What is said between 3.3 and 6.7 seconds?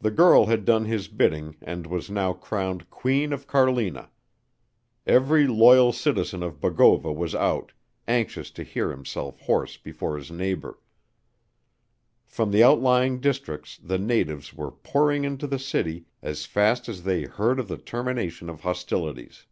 of Carlina. Every loyal citizen of